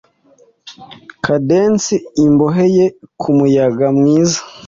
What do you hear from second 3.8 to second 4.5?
mwiza